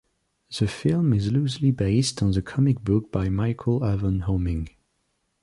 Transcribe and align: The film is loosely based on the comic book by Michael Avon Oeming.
The 0.57 0.67
film 0.67 1.13
is 1.13 1.31
loosely 1.31 1.69
based 1.69 2.23
on 2.23 2.31
the 2.31 2.41
comic 2.41 2.79
book 2.83 3.11
by 3.11 3.29
Michael 3.29 3.85
Avon 3.85 4.21
Oeming. 4.27 4.69